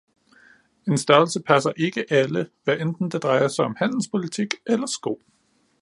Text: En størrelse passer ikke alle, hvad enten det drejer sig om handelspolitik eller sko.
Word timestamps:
En 0.87 0.97
størrelse 0.97 1.41
passer 1.41 1.71
ikke 1.77 2.05
alle, 2.09 2.49
hvad 2.63 2.77
enten 2.79 3.09
det 3.11 3.23
drejer 3.23 3.47
sig 3.47 3.65
om 3.65 3.75
handelspolitik 3.79 4.53
eller 4.65 4.85
sko. 4.87 5.21